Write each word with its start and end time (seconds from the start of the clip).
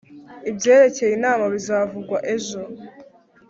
Ibyerekeye 0.49 1.11
inama 1.17 1.45
bizavugwa 1.53 2.17
ejo. 2.35 2.59